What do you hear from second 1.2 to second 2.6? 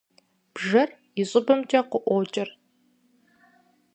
и щӏыбымкӏэ къыӏуокӏыр.